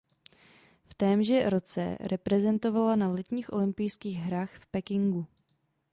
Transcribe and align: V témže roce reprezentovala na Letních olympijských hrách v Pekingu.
V 0.83 0.93
témže 0.93 1.49
roce 1.49 1.97
reprezentovala 1.99 2.95
na 2.95 3.09
Letních 3.09 3.53
olympijských 3.53 4.17
hrách 4.17 4.55
v 4.55 4.65
Pekingu. 4.65 5.25